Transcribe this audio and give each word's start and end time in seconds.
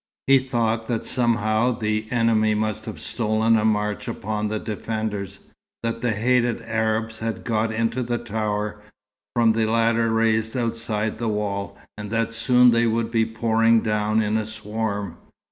He 0.25 0.39
thought 0.39 0.87
that 0.87 1.03
somehow 1.05 1.73
the 1.77 2.07
enemy 2.11 2.55
must 2.55 2.85
have 2.85 2.99
stolen 2.99 3.55
a 3.55 3.63
march 3.63 4.07
upon 4.07 4.47
the 4.47 4.57
defenders: 4.57 5.41
that 5.83 6.01
the 6.01 6.13
hated 6.13 6.59
Arabs 6.63 7.19
had 7.19 7.43
got 7.43 7.71
into 7.71 8.01
the 8.01 8.17
tower, 8.17 8.81
from 9.35 9.55
a 9.55 9.65
ladder 9.67 10.09
raised 10.11 10.57
outside 10.57 11.19
the 11.19 11.27
wall, 11.29 11.77
and 11.99 12.09
that 12.09 12.33
soon 12.33 12.71
they 12.71 12.87
would 12.87 13.11
be 13.11 13.27
pouring 13.27 13.81
down 13.81 14.23
in 14.23 14.37
a 14.37 14.45
swarm. 14.47 15.17